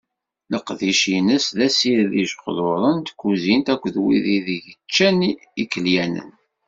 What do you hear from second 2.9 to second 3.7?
n tkuzint